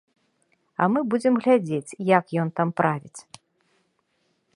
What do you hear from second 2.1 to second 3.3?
як ён там правіць.